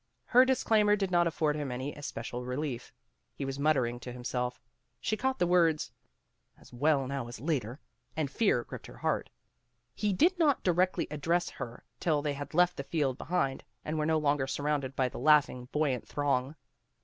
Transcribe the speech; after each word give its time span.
Her 0.25 0.45
disclaimer 0.45 0.95
did 0.95 1.11
not 1.11 1.27
afford 1.27 1.55
him 1.55 1.71
any 1.71 1.93
especial 1.93 2.43
relief. 2.43 2.91
He 3.35 3.45
was 3.45 3.59
muttering 3.59 3.99
to 3.99 4.11
himself. 4.11 4.59
She 4.99 5.15
caught 5.15 5.37
the 5.37 5.45
words, 5.45 5.91
"As 6.59 6.73
well 6.73 7.05
now 7.05 7.27
as 7.27 7.39
later,'* 7.39 7.79
and 8.17 8.31
fear 8.31 8.63
gripped 8.63 8.87
her 8.87 8.97
heart. 8.97 9.29
He 9.93 10.11
did 10.11 10.39
not 10.39 10.63
directly 10.63 11.05
address 11.11 11.51
her 11.51 11.83
till 11.99 12.23
they 12.23 12.33
had 12.33 12.55
left 12.55 12.77
the 12.77 12.83
field 12.83 13.19
behind, 13.19 13.63
and 13.85 13.99
were 13.99 14.07
no 14.07 14.17
longer 14.17 14.47
surrounded 14.47 14.95
by 14.95 15.07
the 15.07 15.19
laughing, 15.19 15.65
buoyant 15.71 16.07
throng. 16.07 16.55